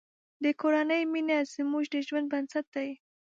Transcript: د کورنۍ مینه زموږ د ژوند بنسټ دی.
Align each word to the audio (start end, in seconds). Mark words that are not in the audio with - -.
د 0.43 0.45
کورنۍ 0.61 1.01
مینه 1.13 1.37
زموږ 1.55 1.83
د 1.93 1.95
ژوند 2.07 2.27
بنسټ 2.33 2.65
دی. 2.75 2.89